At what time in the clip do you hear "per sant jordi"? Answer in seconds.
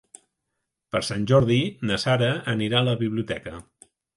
0.95-1.59